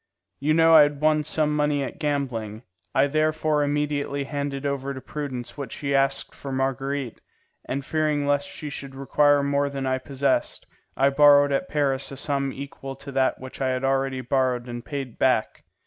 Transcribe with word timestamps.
You 0.39 0.55
know 0.55 0.73
I 0.73 0.81
had 0.81 0.99
won 0.99 1.23
some 1.23 1.55
money 1.55 1.83
at 1.83 1.99
gambling; 1.99 2.63
I 2.95 3.05
therefore 3.05 3.61
immediately 3.63 4.23
handed 4.23 4.65
over 4.65 4.95
to 4.95 4.99
Prudence 4.99 5.59
what 5.59 5.71
she 5.71 5.93
asked 5.93 6.33
for 6.33 6.51
Marguerite, 6.51 7.21
and 7.65 7.85
fearing 7.85 8.25
lest 8.25 8.49
she 8.49 8.71
should 8.71 8.95
require 8.95 9.43
more 9.43 9.69
than 9.69 9.85
I 9.85 9.99
possessed, 9.99 10.65
I 10.97 11.11
borrowed 11.11 11.51
at 11.51 11.69
Paris 11.69 12.11
a 12.11 12.17
sum 12.17 12.51
equal 12.51 12.95
to 12.95 13.11
that 13.11 13.39
which 13.39 13.61
I 13.61 13.69
had 13.69 13.83
already 13.83 14.21
borrowed 14.21 14.67
and 14.67 14.83
paid 14.83 15.19
back. 15.19 15.65